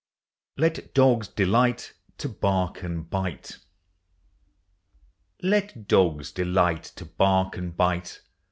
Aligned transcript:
LET 0.57 0.95
DOGS 0.95 1.27
DELIGHT 1.27 1.93
TO 2.17 2.27
BAKK 2.27 2.81
AND 2.81 3.09
BITE. 3.11 3.59
Let 5.43 5.87
dogs 5.87 6.31
delight 6.31 6.85
to 6.95 7.05
bark 7.05 7.55
and 7.55 7.77
bite. 7.77 8.23